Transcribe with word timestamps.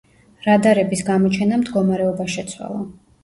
რადარების 0.45 1.03
გამოჩენამ 1.09 1.63
მდგომარეობა 1.65 2.27
შეცვალა. 2.37 2.81